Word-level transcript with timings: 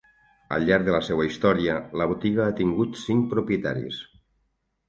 Al 0.55 0.63
llarg 0.69 0.85
de 0.87 0.95
la 0.95 1.01
seva 1.07 1.27
història, 1.27 1.75
la 2.03 2.09
botiga 2.13 2.47
ha 2.47 2.57
tingut 2.63 3.01
cinc 3.05 3.31
propietaris. 3.35 4.01